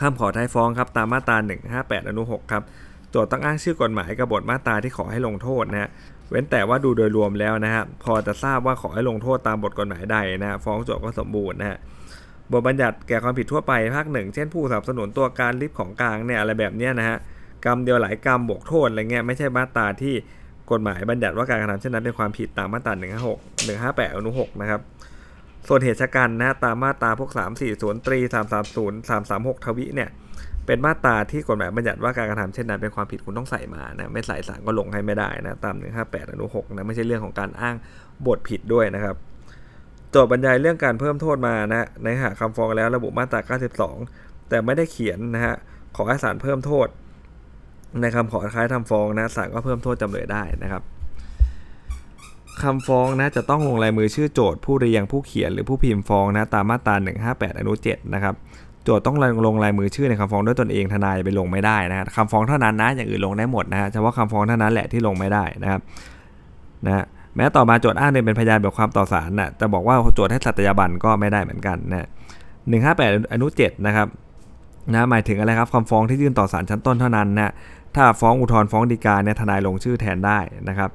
[0.00, 1.36] คำขอท้ายฟ้องครับตามมาตรา
[1.72, 2.62] 158 อนุ 6 ครับ
[3.10, 5.90] โจทย์ต้องอ้างชื่อกฎหมายกบบทมาตราที่ขอให้ลงโทษนะฮะ
[6.30, 11.78] เว้นแต่ว่าดูโดยรวมแล้วนะฮะพอจะทราบว่าขอให้ลงโทษตามบทกฎหมายใดนะฮะฟ้องโจทย์ก็สมบูรณ์นะฮะ
[12.52, 17.16] บทบัญญัติแก่ความผิดทั่วไปภาคหนึ่งเช่นผู้สนับสนุนตัวการริบของกลางเนี่ยอะไรแบบเนี้ยนะฮะ
[17.64, 20.14] กรรมเดียวหลายกรรมบวกโทษอะไรเงี้ยไม่ใช่มาตราที่
[20.70, 24.80] กฎหมายบัญญัติว่าการกระทำเช่นนั้นเป็นความผิดตามมาตรา156 158อนุ6นะครับ
[25.68, 28.18] ส่วนเหตุชะกันนะตามมาตราพวก 3 4 0ตรี
[28.68, 30.10] 330 336 ทวิเนี่ย
[30.66, 37.76] เป็นมาตราที่กฎหมายบัญญัติว่าการกระทำเช่นนั้นเป็นความผิดคุณต้องใส่มานะไม่ใส่สารก็ลงให้ไม่ได้นะตาม 158อนุ6นะไม่ใช่เรื่องของการอ้าง
[38.26, 39.16] บทผิดด้วยนะครับ
[40.10, 43.40] โจทย์บรรยายเรื่องการเพิ่มโทษมานะในหาคำฟ้องแล้วระบุมาตรา
[43.94, 45.56] 92 แต่ไม่ได้เขียนนะฮะ
[45.96, 46.88] ขอให้ศาลเพิ่มโทษ
[48.00, 50.82] ในคำขอคล้ายทำฟ้องนะศาลก็เพิ่มโทษจำเลยได้นะครับ
[52.64, 56.94] คำฟ้องนะจะต้องลงลายมือชื่อโจทย์ผู้เรียงผู้เขียนหรือผู้พิมพ์ฟ้องนะตามมาตรา
[57.28, 58.34] 158 อนุ 7 นะครับ
[58.84, 65.80] โจทย์ต้องลงลายมือชื่อในคำฟ้องด้วยตนเองทนายไปลงไม่ได้นะคำฟ้องเท่านั้นนะอย่างอื่นลงได้หมดนะฮะเฉพาะคำฟ้องเท่านั้นแหละที่ลงไม่ได้นะครับ
[66.86, 67.04] นะ
[67.36, 72.08] แม้ต่อมาโจทย์อ้างเป็นพยานแบบความต่อศาลนะแต่บอกว่าโจทย์ให้สัตยาบันก็ไม่ได้เหมือนกันนะ
[72.68, 74.08] 158อนุ7นะครับ
[74.92, 77.52] นะหมายถึงอะไรครับคำฟ้องที่ยื่นต่อศาลชั้นต้นเท่านั้นนะ
[77.96, 80.38] ถ้าฟ้องอุทธรณ์ฟ้องฎีกาเนี่ยทนายลงชื่อแทนได้
[80.68, 80.90] นะครับ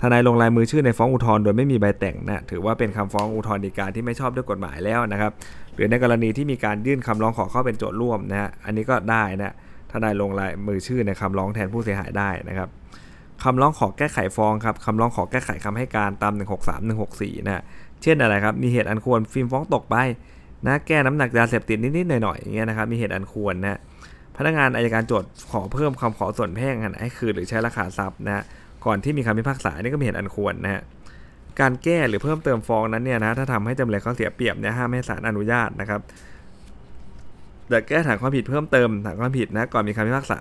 [0.00, 5.32] ทนายลงลายมือชื่อในฟ้องอุทธรณ์โดยไม่มีใบแต่งนะถือว่าเป็นคำฟ้องอุทธรณ์ฎีกาที่ไม่ชอบด้วยกฎหมายแล้วนะครับ
[5.74, 9.54] หรือในกรณีที่มีการยื่นคำร้องขอเข้าเป็นโจทย์ร่วมนะฮะอันนี้ก็ได้นะ
[9.92, 12.68] ทนายลงลายมือชื่อในคำร้องแทนผู้เสียหายได้นะครับ
[13.44, 17.62] คำร้องขอแก้ไขฟ้องครับคำร้องขอแก้ไขคำให้การตาม 163 164นะ
[18.02, 19.96] เช่นอะไรครับมีเหตุอันควรฟิล์มฟ้องตกไป
[20.66, 23.78] นะแก้น้ำหนักยาเสพติดนิดๆหน่อยๆอย่างเงี้ยนะครับมีเหตุอันควรนะ
[24.36, 28.44] พนักงานอายการโจทย์ขอเพิ่มคำขอส่วนแพ่งให้คืนหรือใช้ราคาทรัพย์นะ
[28.86, 30.82] ก่อนที่มีคำพิพากษานี่ก็มีเหตุอันควรนะฮะ
[31.60, 36.00] การแก้หรือเพิ่มเติมฟ้องนั้นเนี่ยนะถ้าทำให้จำเลยเขาเสียเปรียบเนี่ยห้ามให้ศาลอนุญาตนะครับ
[37.68, 40.40] แต่แก้ฐานความผิดเพิ่มเติมฐานความผิดนะก่อนมีคำพิพากษา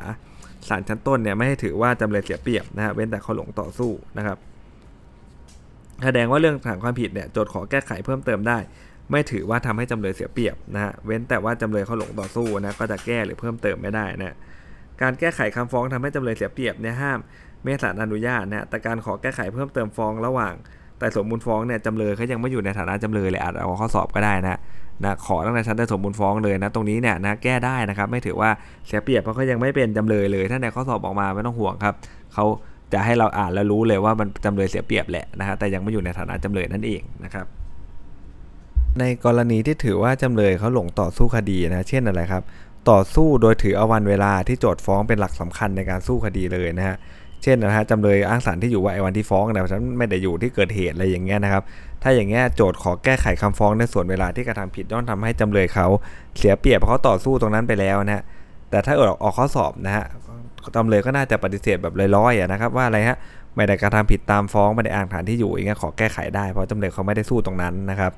[0.69, 4.37] ศาลชั้นต้นเนี่ยไม่ให้ถือว่าจำเลยเสียเปรียบนะฮะเว้นแต่เขาหลงต่อสู้นะครับ
[6.03, 8.57] แสดงว่าเรื่องฐานความผิดเนี่ยโจทย์ขอแก้ไขเพิ่มเติมได้
[9.11, 14.35] ไม่ถือว่าทำให้จำเลยเสียเปรียบนะฮะเว้นแต่ว่าจำเลยเขาหลงต่อสู้นะก็จะแก้หรือเพิ่มเติมไม่ได้นะ
[15.01, 17.19] การแก้ไขคำฟ้องทำให้จำเลยเสียเปรียบเนี่ยห้าม
[17.67, 20.53] ไม่ศาลอนุญาตนะแต่การขอแก้ไขเพิ่มเติมฟ้องระหว่าง
[20.99, 24.59] แต่สมมูลฟ้องเนี่ยจำเลยเขายังไม่อยู่ในฐานะจำเลยเลยอาจเอาข้อสอบก็ได้นะ
[25.03, 28.49] นะขอตั้งแต่ชั้นแต่สมมูลฟ้องเลยนะตรงนี้เนี่ยนะแก้ได้นะครับไม่ถือว่า
[28.87, 31.95] เสียเปรียบเพราะเขายังไม่เป็นจำเลยเลย ถ้าในข้อสอบออกมาไม่ต้องห่วงครับ
[32.33, 32.45] เขา
[32.93, 37.45] จะให้เราอ่านแล้วรู้เลยว่ามันจำเลยเสียเปรียบแหละนะฮะแต่ยังไม่อยู่ในฐานะจำเลยนั่นเองนะครับ
[38.99, 42.43] ในกรณีที่ถือว่าจำเลยเขาหลงต่อสู้คดีนะเช่นอะไรครับ
[42.89, 46.97] ต่อสู้โดยถือเอาวันเวลาที่โจทย์ฟ้องเป็นหลักสำคัญในการสู้คดีเลยนะฮะ
[47.43, 51.63] เช่นนะฮะจำเลยอ้างสารที่อยู่ว่าไอ้วันที่ฟ้องนี่ยฉันไม่ได้อยู่ที่เกิดเหตุอะไรอย่างเงี้ยนะครับ
[52.03, 55.87] ถ้าอย่างเงี้ยโจทย์ขอแก้ไขคำฟ้องในส่วนเวลาที่กระทำผิดย่อมทำให้จำเลยเขา
[56.37, 58.23] เสียเปรียบเพราะเขาต่อสู้ตรงนั้นไปแล้วนะฮะ
[58.69, 60.05] แต่ถ้าเออออกข้อสอบนะฮะ
[60.75, 63.17] จำเลยก็น่าจะปฏิเสธแบบลอยๆนะครับว่าอะไรฮะ
[63.55, 68.11] ไม่ได้กระทำผิดตามฟ้องไม่ได้อ้างฐานที่อยู่อย่างเงี้ยขอแก้ไขได้เพราะจำเลยเขาไม่ได้สู้ตรงนั้นนะครับ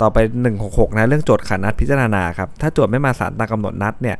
[0.00, 0.18] ต่อไป
[0.58, 4.16] 166 นะ เรื่องโจทย์ขันนัดพิจารณาครับ ถ้าโจทย์ไม่มาศาลตามกำหนดนัดเนี่ย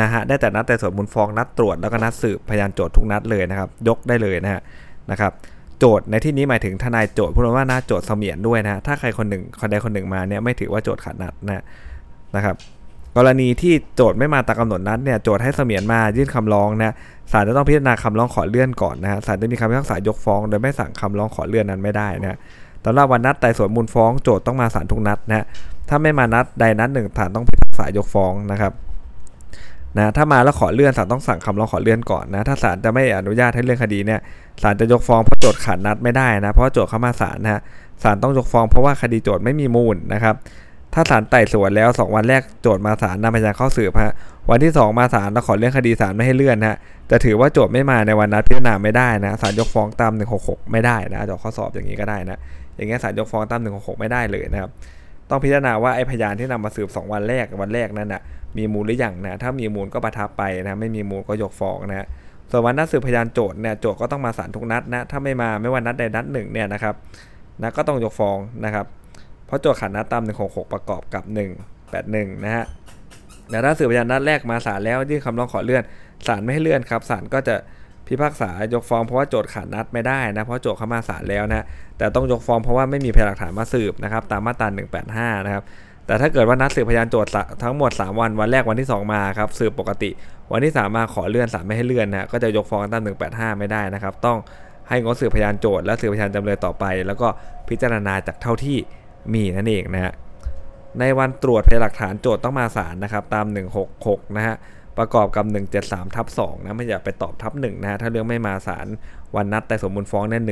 [0.00, 4.60] นะฮะ ได้แต่นัดแต่ส่วนมูลฟ้องนัดตรวจแล้วก็นัดสืบพยานโจทย์ทุกนัดเลยนะครับ ยกได้เลยนะฮะ
[5.10, 5.32] นะครับ
[5.78, 11.64] โจทย์ในที่นี้หมายถึงทนายโจทย์พูดว่าหน้าโจทย์เสมียนด้วยนะถ้าใครคนหนึ่งคนใดคนหนึ่งมาเนี่ยไม่ถือว่าโจทย์ขัดนัดนะ
[12.36, 12.56] นะครับ
[13.16, 16.94] กรณีที่โจทย์ไม่มาตามกำหนดนัดเนี่ยโจทย์ให้เสมียนมายื่นคำร้องนะ
[17.32, 22.38] ศาลจะต้องพิจารณาคำร้องขอเลื่อนก่อนนะฮะศาลจะมีคำพิพากษายกฟ้อง โดยไม่สั่งคำร้องขอเลื่อนนั้นไม่ได้นะ
[22.84, 25.46] ตอนแรกวันนัดไต่สวนมูลฟ้องโจทย์ต้องมาศาลทุกนัดนะ
[25.88, 28.72] ถ้าไม่มานัดใดนัดหนึ่งศาลต้องพิพากษายกฟ้องนะครับ
[29.96, 34.20] นะถ้ามาแล้วขอเลื่อนศาลต้องสั่งคำร้องขอเลื่อนก่อนนะถ้าศาลจะไม่อนุญาตให้เลื่อนคดีเนี่ย
[34.62, 37.60] ศาลจะยกฟ้องเพราะโจทย์ขาดนัดไม่ได้นะเพราะโจทย์เข้ามาศาลนะฮะ
[38.02, 40.34] ศาลต้องยกฟ้องเพราะว่าคดีโจทย์ไม่มีมูลนะครับ
[40.94, 44.14] ถ้าศาลไต่สวนแล้ว 2 วันแรกโจทย์มาศาลนำพยานเข้าสืบฮะ
[44.50, 46.76] วันที่ 2 มาศาลแล้วขอเลื่อนคดีศาลไม่ให้เลื่อนฮะ
[47.10, 52.38] จะถือว่าโจทย์ไม่มาในวันนัดพิจารณาไม่ได้นะศาลยกฟ้องตาม166 ไม่ได้นะจอข้อสอบอย่างนี้ก็ได้นะ
[52.76, 54.70] อย่างเงี้ยศาลยกฟ้องตาม166ไม่ได้เลยนะครับ
[55.30, 58.22] ต้องพิจารณาว่าไอ้พยานที่นำมาสืบ 2 วันแรกวันแรกนั้นนะ
[58.58, 62.06] มีมูลหรือยังนะถ้ามีมูลก็ประทับไปนะไม่มีมูลก็ยกฟ้องนะ
[62.50, 66.94] ส่วนวันนัดสืบพยานโจทย์เนี่ยโจทย์ก็ต้องมาศาลทุกนัดนะถ้าไม่มาไม่วันนัดใดนัดหนึ่งเนี่ยนะครับ
[67.62, 68.86] นะก็ต้องยกฟ้องนะครับ
[69.46, 71.24] เพราะโจทย์ขัดนัดตาม 166 ประกอบกับ
[71.84, 72.64] 181 นะฮะ
[73.50, 75.82] แต่ถ้าสืบพยานนัดแรกมาศาลแล้วยื่นคำร้องขอเลื่อน
[76.26, 77.54] ศาลไม่ให้เลื่อนครับศาลก็จะ
[78.06, 81.64] พิพากษายกฟ้องเพราะว่าโจทย์ขาดนัดไม่ได้นะเพราะโจทย์เข้ามาศาลแล้วนะ
[81.98, 84.68] แต่ต้องยกฟ้องเพราะว่าไม่มีพยานหลักฐานมาสืบนะครับตามมาตรา
[85.02, 85.64] 185 นะครับ
[86.06, 87.30] แต่ถ้าเกิดว่านัดสืบพยานโจทย์
[87.62, 90.10] ทั้งหมด 3 วัน วันแรกวันที่ 2 มาครับสืบปกติ
[90.52, 94.38] วันที่ 3 มาขอเลื่อนศาลไม่ให้เลื่อนนะก็จะยกฟ้องตาม185 ไม่ได้นะครับ ต้อง
[94.88, 97.28] ให้งดสืบพยานโจทย์และสืบพยานจำเลยต่อไป แล้วก็
[97.68, 98.78] พิจารณาจากเท่าที่
[99.34, 100.12] มีนั่นเองนะฮะ
[101.00, 103.46] ในวันตรวจพยานหลักฐานโจทย์ต้องมาศาลนะครับตาม
[103.90, 104.54] 166 นะฮะ
[104.98, 105.44] ประกอบกับ
[105.80, 108.86] 173ทับ2นะไม่อยากไปตอบทับ1นะฮะถ้าเรื่องไม่มาศาล
[109.36, 110.42] วันนัดแต่สมมูลฟ้องเนี่ย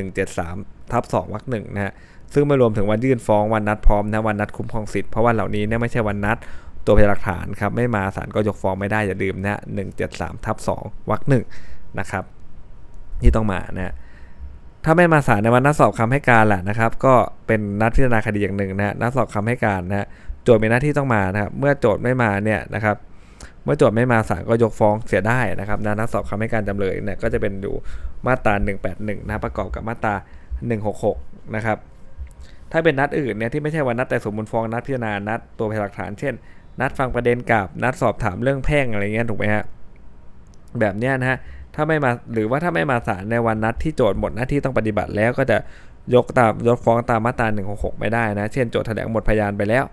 [0.41, 1.93] 173ทับ2วรรคหนึ่งนะฮะ
[2.33, 6.37] ซึ่งไม่รวมถึงวันยื่นฟ้องวันนัดพร้อมนะวันนัดคุ้มครองสิทธิ์เพราะว่าเหล่านี้เนี่ยไม่ใช่วันนัด
[6.85, 11.43] ตัวพยานหลักฐานครับไม่มาศาลก็ยกฟ้องไม่ได้อย่าลืมนะหนึ่งเจ็ดสามทับสองวรรคหนึ่ง
[11.99, 12.23] นะครับ
[13.21, 13.93] ที่ต้องมานะ
[14.85, 17.13] ถ้าไม่มาศาลในวันนัดสอบคำให้การแหละนะครับ ก็
[17.47, 20.07] เป็นนัดพิจารณาคดีอย่างหนึ่งนะนัดสอบคำให้การนะ
[20.43, 22.95] โจทย์มีหน้าที่ต้องมานะครับเมื่อโจทย์ไม่มาเนี่ยนะครับ
[23.63, 27.71] เมื่อโจทย์ไม่มาศาลก็ยกฟ้องเสียได้นะครับนะนัดสอบคำให้การจำเลยเนี่ยก็จะเป็นดู
[28.25, 28.53] มาตรา
[28.91, 30.15] 181 นะประกอบกับมาตรา
[30.83, 31.77] 166 นะครับ
[32.71, 36.33] ถ้าเป็นนัดอื่นเนี่ยที่ไม่ใช่วันนัดแต่สมมูลฟ้องนัดพิจารณานัดตัวพยานหลักฐาน เช่น
[36.79, 39.63] นัดฟังประเด็นกับนัดสอบถามเรื่องแพ่งอะไรเงี้ยถูกไหมฮะ
[40.79, 41.37] แบบเนี้ยนะฮะ
[41.75, 45.57] ถ้าไม่มาหรือว่าถ้าไม่มาศาลในวันนัดที่โจทย์หมดหน้าที่ต้องปฏิบัติแล้วก็จะ
[46.15, 49.83] ยกตามยกฟ้องตามมาตรา166 ไม่ได้นะ เช่นโจทย์แถลงหมดพยานไปแล้ว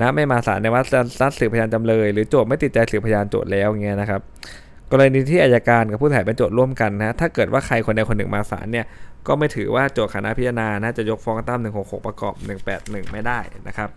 [0.00, 0.84] นะไม่มาศาลในวัด
[1.20, 4.20] นัดสืบพยานจำเลย หรือโจทย์ไม่ติดใจสืบพยานโจทย์แล้วเงี้ยนะครับ
[4.92, 8.86] กรณีที่อายการกับผู้ถ่ายเป็นโจทย์ร่วมกันนะถ้าเกิดว่าใครคนใดคนหนึ่งมาศาลเนี่ย
[9.26, 12.34] ก็ไม่ถือว่าโจทย์คณะพิจารณานะจะยกฟ้องตาม166 ประกอบ
[12.74, 13.90] 181 ไม่ได้นะครับ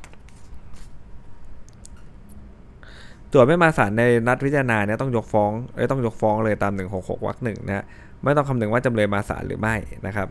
[3.29, 7.85] โจทย์ไม่มาศาลในนัดพิจารณาเนี่ยต้องยกฟ้องเอ้ต้องยกฟ้องเลยตาม 166วรรคหนึ่งนะฮะ
[8.23, 9.75] ไม่ต้องคำนึงว่าจำเลยมาศาลหรือไม่
[10.07, 10.27] นะครับ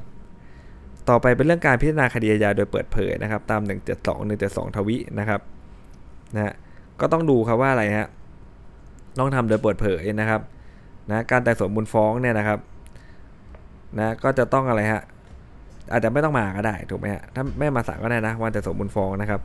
[1.08, 3.60] ต่อไปเป็นเรื่องการพิจารณาคดีอาญาโดยเปิดเผยนะครับ ตาม
[3.98, 5.40] 172 172 ทวินะครับ
[6.34, 6.54] นะฮะ
[7.00, 8.08] ก็ต้องดูครับว่าอะไรฮะ
[9.18, 10.40] ต้องทำโดยเปิดเผยนะครับ
[11.10, 12.58] นะการแต่สวนมูลฟ้องเนี่ยนะครับ
[13.98, 15.02] นะก็จะต้องอะไรฮะ
[15.92, 19.40] อาจจะไม่ต้องมาก็ได้ถูกไหมฮะถ้าไม่มาศาลก็ได้นะวันแต่สวนมูลฟ้องนะครับ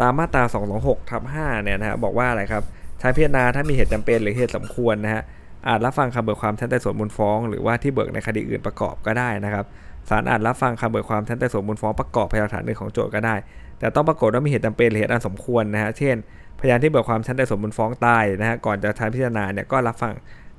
[0.00, 0.42] ตามมาตรา
[0.76, 2.62] 226ทับ5เนี่ยนะฮะบอกว่าอะไรครับ
[3.00, 5.22] ใช้พิจารณาถ้ามีเหตุจำเป็นหรือเหตุสมควรนะฮะ
[5.66, 9.64] อาจรับฟังคำเบิกความชั้นไต่สวนมูลฟ้อง หรือว่าที่เบิกในคดีอื่นประกอบก็ได้นะครับ
[10.08, 13.34] ศาลอาจรับฟังคำเบิกความชั้นไต่สวนมูลฟ้องประกอบพยานหลักฐานอื่นของโจทก์ก็ได้
[13.78, 16.16] แต่ต้องปรากฏว่ามีเหตุจำเป็นหรือเหตุอันสมควรนะฮะเช่น
[16.60, 20.12] พยานที่เบิกความชั้นไต่สวนมูลฟ้องตายนะฮะก่อนจะใช้พิจารณาเนี่ยก็รับฟัง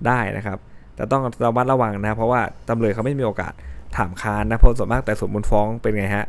[0.08, 0.58] ได้นะครับ
[0.96, 3.54] แต่ต้องระมัดระวังนะเพราะว่าจำเลยเขาไม่มีโอกาส
[3.98, 6.26] ถามค้านนะเพราะส่วนมากแต่สวนมูลฟ้องเป็นไงฮะ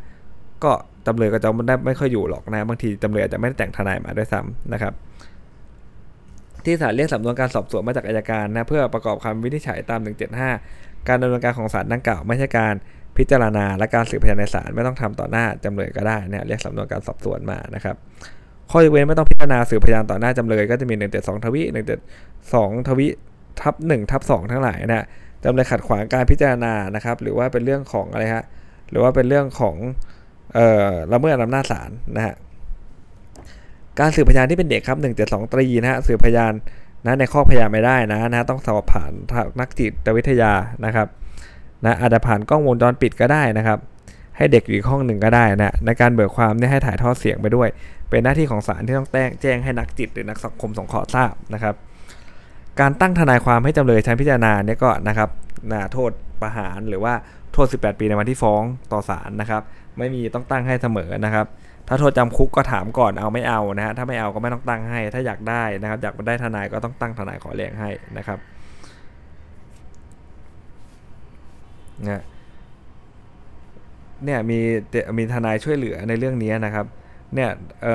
[0.65, 0.73] ก็
[1.07, 4.93] จำเลยก็จะไม่ได้ไม่ค่อยอยู่หรอกนะบางทีจำเลยอาจจะไม่ได้แต่งทนายมาด้วยซ้ำนะครับ
[6.65, 10.01] ที่ศาลเรียกสำนวนการสอบสวนมาจากอายการนะเพื่อประกอบคำวินิจฉัยตาม
[10.53, 12.75] 175 การดำเนินการของศาลดังกล่าวไม่ใช่การ
[13.17, 17.97] พิจารณาและการสืบพยานในศาลไม่ต้องทำต่อหน้าจำเลยก็ได้เนะเรียกสำนวนการสอบสวนมานะครับ
[18.71, 21.63] ข้อยกเว้นไม่ต้องพิจารณาสืบพยานต่อหน้าจำเลยก็จะมี 172 ทวิ
[22.27, 23.09] 172 ทวิ
[23.61, 25.07] ทับ1ทับ2ทั้งหลายนะ
[25.45, 28.45] จำเลยขัดขวางการพิจารณานะครับ หรือว่าเป็นเรื่องของอะไรฮะ
[28.91, 29.77] หรือว่าเป็นเรื่องของ
[30.55, 32.35] เอ่อละเมิดอำนาจศาลนะฮะ
[34.01, 36.53] การสืบพยานที่เป็นเด็กครับ 172 ตรีนะฮะสืบพยาน
[37.07, 39.13] นะในข้อพยานไม่ได้นะนะต้องสอบผ่าน
[39.61, 40.53] นักจิตวิทยา
[40.85, 41.09] นะครับ
[41.85, 43.79] นะอาจจะผ่านกล้องวงจรปิดก็ได้นะครับ
[44.37, 47.69] ให้เด็กอยู่ห้องหนึ่งก็ได้นะในการเบิกความเนี่ยให้ถ่ายทอดเสียงไปด้วย
[48.11, 49.09] เป็นหน้าที่ของศาลที่ต้อง
[49.43, 51.75] แจ้งให้นักจิตหรือนักสังคมสงเคราะห์ทราบนะครับ
[52.81, 55.29] การตั้งทนายความให้จำเลยชั้นพิจารณาเนี่ยก็นะครับ
[55.73, 56.11] นะโทษ
[56.43, 57.15] ประหารหรือว่า
[57.53, 59.63] โทษ 18 ปีในวันที่ฟ้องต่อศาลนะครับ
[59.99, 61.47] ไม่มีต้องตั้งให้เสมอนะครับ
[61.89, 68.39] ถ้าโทษจำคุกก็ถามก่อนเอาไม่เอานะฮะถ้าไม่เอาก็ไม่ต้องตั้งให้ ถ้าอยากได้นะครับ อยากได้ทนายก็ต้องตั้งทนายขอแรงให้นะครับ
[72.01, 72.23] นะ
[74.25, 74.59] เนี่ยมี
[75.19, 76.87] มีทนายช่วยเหลือในเรื่องนี้นะครับ
[77.35, 77.51] เนี่ย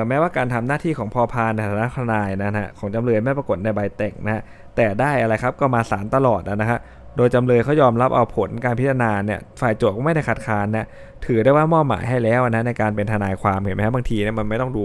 [0.08, 4.42] แม้ว่าการทำหน้าที่ของพอพานในฐานะทนายนะฮะของจำเลยไม่ปรากฏในใบแต่งนะฮะ
[4.76, 6.78] แต่ได้อะไรครับก็มาศาลตลอดนะฮะ
[7.16, 10.86] โดยจำเลยเขายอมรับเอาผลการพิจารณาเนี่ยฝ่ายโจทก์ก็ไม่ได้ขัดขานนะ
[11.26, 14.84] ถือได้ว่ามอบหมายให้แล้วนะในการเป็นทนายความเห็นไหมฮะบางทีเนี่ยมันไม่ต้องดู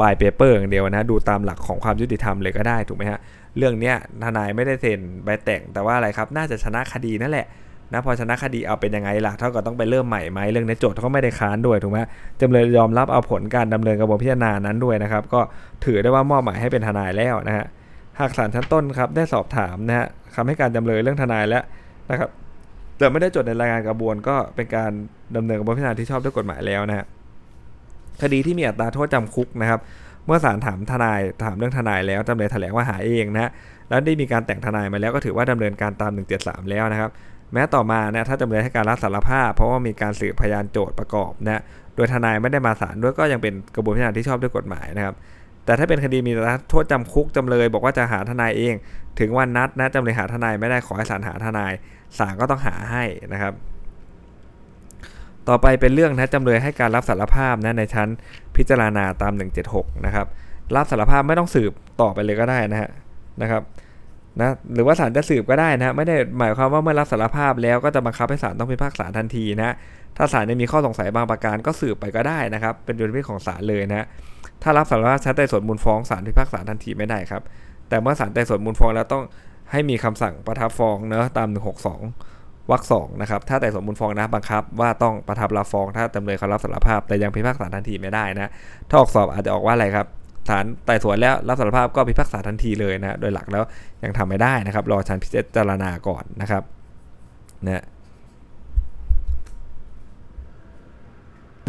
[0.00, 3.18] บายเปเปอร์อย่างเดียวนะดูตามหลักของความยุติธรรมเลยก็ได้ถูกไหมฮะ
[3.56, 7.46] เรื่องเนี้ยทนายไม่ได้เซ็นใบแต่งแต่ว่าอะไรครับน่าจะชนะคดีนั่นแหละ
[7.92, 11.98] นะพอชนะคดีเอาเป็นยังไงล่ะเท่ากับต้องไปเริ่มใหม่ไหมเรื่องในโจทย์เขาไม่ได้ค้านด้วยถูกไหม
[12.40, 15.40] จำเลยยอมรับเอาผลการดำเนินกระบวนพิจารณานั้นด้วยนะครับ ก็
[15.84, 17.66] ถือได้ว่ามอบหมายให้เป็นทนายแล้วนะฮะ
[18.20, 21.62] หากศาลชั้นต้นครับได้สอบถามนะฮะคำให้การจำเลยเรื่องทนายแล้ว
[22.10, 22.28] นะครับ
[22.98, 24.90] แต่ไม่ได้จดในรายงานกระบวนก็เป็นการ
[25.36, 27.06] ดำเนินกระบวนพิจารณาที่ชอบด้วยกฎหมายแล้วนะฮะ
[28.22, 29.80] คดีที่มีอัตราโทษจำคุกนะครับ
[30.26, 33.50] เมื่อศาลถามทนายถามเรื่องทนายแล้วจำเลยแถลงว่าหาเองนะฮะ
[33.88, 37.10] แล้วได้มีการแต่งทนายมาแล้วก็ถือว่าดำเนินการตาม 173 แล้วนะครับ
[37.52, 41.62] แม้ต่อมาเนี่ยถ้าจำเลยให้การรับสารภาพ เพราะว่ามีการสืบพยานโจทย์ประกอบนะ
[41.96, 45.14] โดยทนายไม่ได้มาศาลด้วยก็ยังเป็นกระบวนการที่ชอบด้วยกฎหมายนะครับ
[45.64, 46.32] แต่ถ้าเป็นคดีมี
[46.70, 48.74] โทษจำคุกจำเลย บอกว่าจะหาทนายเอง
[49.18, 51.72] ถึงวันนัดนะจำเลยหาทนายไม่ได้ขอให้ศาลหาทนาย
[52.18, 53.52] ศาลก็ต้องหาให้นะครับ
[55.48, 58.08] ต่อไปเป็นเรื่องนะจำเลยให้การรับสารภาพนะในชั้น
[58.56, 59.32] พิจารณาตาม
[59.68, 60.26] 176 นะครับ
[60.76, 62.90] รับสารภาพไม่ต้องสืบต่อไปเลยก็ได้นะฮะ
[63.42, 63.62] นะครับ
[64.38, 69.74] นะหรือว่าศาลจะสืบก็ได้นะไม่ได้หมายความว่าเมื่อรับสารภาพแล้วก็จะบังคับให้ศาลต้องพิพากษาทันทีนะ
[70.16, 74.06] ถ้าศาลมีข้อสงสัยบางประการก็สืบไปก็ได้นะครับ เป็นดุลพินิจของศาลเลยนะ
[74.62, 77.42] ถ้ารับสารภาพชัดไต่สวนมูลฟ้องศาลพิพากษาทันทีไม่ได้ครับ
[77.88, 79.24] แต่เมื่อศาลไต่สวนมูลฟ้องแล้วต้อง
[79.72, 81.48] ให้มีคำสั่งประทับฟ้องเนอะตาม
[82.08, 88.50] 162วรรคสองนะครับถ้าไต่สวนมูลฟ้องนะบังคับ ว่าต้องประทับรับฟ้อง ถ้าจำเลยเขารับสารภาพแต่ยังพิพากษาทันทีไม่ได้นะ
[88.88, 90.06] ถ้าออกสอบอาจจะออกว่าอะไรครับ
[90.48, 93.64] ศาลไต่สวนแล้วรับสารภาพก็พิพากษาทันทีเลยนะโดยหลักแล้ว
[94.04, 96.62] ยังทำไม่ได้นะครับ รอชั้นพิจารณาก่อนนะครับ
[97.66, 97.84] นะ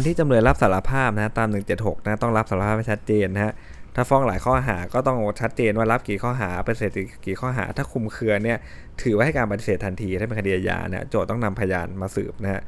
[0.06, 3.52] ที่จำเลยรับสารภาพนะตาม 176 นะต้องรับสารภาพให้ชัดเจนนะฮะ
[3.94, 6.90] ถ้าฟ้องหลายข้อหาก็ต้องชัดเจนว่ารับกี่ข้อหาปฏิเสธ
[7.26, 8.58] กี่ข้อหา ถ้าคุมเครือเนี่ย
[9.02, 12.62] ถือว่าให้การปฏิเสธทันทีถ้าเป็นคดีอาญาเนี่ยโจทย์ต้องนำพยานมาสืบนะฮะ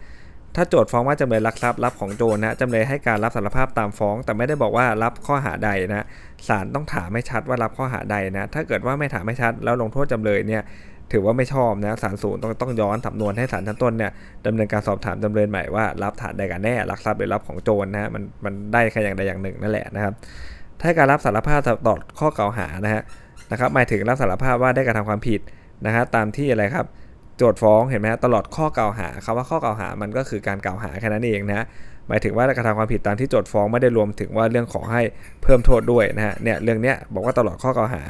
[0.57, 6.07] ถ้าโจทย์ฟ้องว่าจำเลยลักทรัพย์รับของโจรนะจำเลยให้การรับสารภาพตามฟ้อง แต่ไม่ได้บอกว่ารับข้อหาใดนะ
[6.49, 10.63] ศาลต้องถามให้ชัดว่ารับข้อหาใดนะ ถ้าเกิดว่าไม่ถามให้ชัดแล้วลงโทษจำเลยเนี่ย
[11.13, 14.11] ถือว่าไม่ชอบนะศาลสูงต้องต้องย้อนสำนวนให้ศาลชั้นต้นเนี่ย
[14.47, 20.13] ดำเนินการสอบถามจำเลยใหม่ว่ารับฐานใดกันแน่ลักทรัพย์หรือรับของโจรนะฮะมันมันได้แค่อย่างใดอย่างหนึ่งนั่นแหละนะครับ
[20.81, 23.03] ถ้าการรับสารภาพต่อข้อกล่าวหานะฮะ
[23.53, 25.41] นะครับหมายถึงรับสารภาพว่าได้กระทำความผิด
[25.87, 26.87] นะฮะตามที่อะไรครับ
[27.37, 31.67] โจทฟ้องเห็นไหมฮะตลอดข้อกล่าวหาคำว่าข้อกล่าวหามันก็คือการกล่าวหาแค่นั้นเองนะ
[32.09, 35.03] หมายถึงว่ากระทำความผิดตามที่โจทฟ้องไม่ได้รวมถึงว่าเรื่องของให้
[35.43, 38.03] เพิ่มโทษด้วยนะฮะเนี่ยเรื่องเนี้ยบอกว่าตลอดข้อกล่าวหา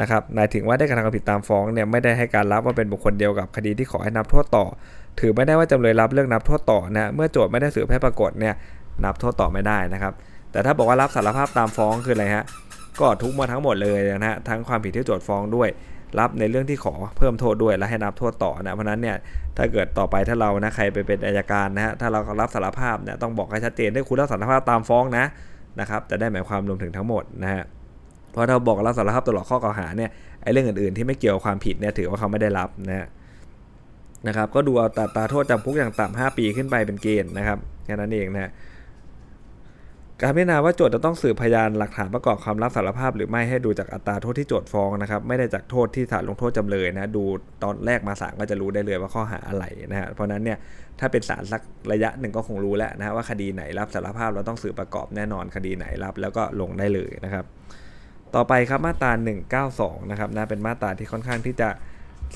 [0.00, 4.64] นะครับหมายถึงว่าได้กระทำความผิดตามฟ้องเนี่ยไม่ได้ให้การรับว่าเป็นบุคคลเดียวกับคดีที่ขอให้นับโทษต่อ
[5.20, 8.54] ถือไม่ได้ว่าจำเลยรับเรื่องนับโทษต่อนะเมื่อโจทไม่ได้สืบให้ปรากฏเนี่ย
[9.04, 10.12] นับโทษต่อไม่ได้นะครับ
[10.52, 12.44] แต่ถ้าบอกว่ารับสารภาพตามฟ้องคืออะไรฮะ
[13.00, 15.68] ก็ทุกมาทั้งหมดเลยนะฮะทั้งความผิดที่โจทฟ้องด้วย
[16.18, 19.16] รับในเรื่องที่ขอเพิ่มโทษด้วยและให้นับโทษต่อนะเพราะนั้นเนี่ย
[19.56, 25.24] ถ้าเกิดต่อไปถ้าเรานะใครไปเป็นอายการนะฮะถ้าเรารับสารภาพเนี่ยต้องบอกให้ชัดเจนได้คุณรับสารภาพตามฟ้องนะ
[25.80, 27.62] นะครับจะได้หมายความรวมถึงทั้งหมดนะฮะ
[28.32, 30.10] เพราะถ้าบอกรับสารภาพตลอดข้อกล่าวหาเนี่ย
[30.42, 33.08] ไอ้เรื่องอื่นๆ ที่ไม่เกี่ยวกับความผิดเนี่ยถือว่าเขาไม่ได้รับนะฮะ
[34.26, 38.50] นะครับก็ดูเอาตาตาโทษจำคุกอย่างต่ำ5ปีขึ้นไปเป็นเกณฑ์นะครับแค่นั้นเองนะฮะ
[40.22, 47.24] การพิจารณาว่าโจทย์จะต้องสืบพยานหลักฐานประกอบคำรับสารภาพ หรือไม่ให้ดูจากอัตราโทษที่โจทย์ฟ้องนะครับไม่ได้จากโทษที่ศาลลงโทษจำเลยนะดู
[47.62, 50.58] ตอนแรกมาศาลก็จะรู้ได้เลยว่าข้อหาอะไรนะฮะเพราะนั้นเนี่ย
[51.00, 57.44] ถ้าเป็นศาลสักระยะหนึ่งก็คงรู้แล้วนะฮะว่าคดีไหนรับสารภาพเราต้องสืบประกอบแน่นอนคดีไหนรับ แล้วก็ลงได้เลยนะครับ
[58.34, 59.12] ต่อไปครับมาตรา
[59.60, 61.68] 192 นะครับนะเป็นมาตราที่ค่อนข้างที่จะ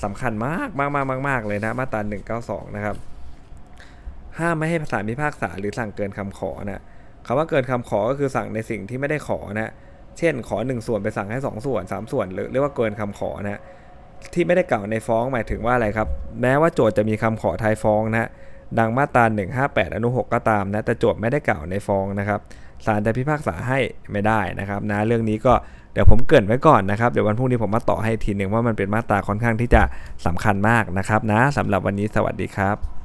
[0.04, 2.00] สำคัญมากมากมากมากเลยนะมาตรา
[2.38, 2.96] 192 นะครับ
[4.38, 6.82] ห้ามไม่ให้ศาลพิพากษาหรือสั่งเกินคำขอนะ
[7.26, 9.70] คำว่าเกินคำขอก็คือสั่งในสิ่งที่ไม่ได้ขอนะ
[10.18, 13.60] เช่นขอ 1 ส่วนไปสั่งให้ 2 ส่วน 3 ส่วนหรือเรียกว่าเกินคำขอนะ
[14.34, 16.08] ที่ไม่ได้กล่าวในฟ้องหมายถึงว่าอะไรครับ
[16.42, 18.28] แม้ว่าโจทย์จะมีคำขอทายฟ้องนะ
[18.78, 19.24] ดังมาตรา
[19.60, 22.40] 158 อนุ 6 ก็ตามนะแต่โจทย์ไม่ได้กล่าวในฟ้องนะครับ
[22.86, 23.78] ศาลจะพิพากษาให้
[24.12, 25.54] ไม่ได้นะครับนะเรื่องนี้ก็
[25.92, 29.82] เดี๋ยวผมเกินไว้ก่อนนะครับเดี๋ยววันพรุ่งนี้ผมมาต่อให้ทีหนึ่งว่ามันเป็นมาตราค่อนข้างที่จะ
[30.26, 33.03] สำคัญมากนะครับนะสำหรับวันนี้สวัสดีครับ